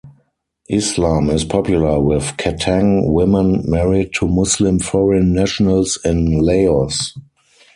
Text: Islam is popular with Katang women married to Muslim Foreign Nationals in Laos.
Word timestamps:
Islam 0.71 1.29
is 1.29 1.45
popular 1.45 1.99
with 1.99 2.23
Katang 2.35 3.11
women 3.11 3.61
married 3.69 4.13
to 4.15 4.27
Muslim 4.27 4.79
Foreign 4.79 5.31
Nationals 5.31 5.99
in 6.03 6.39
Laos. 6.43 7.13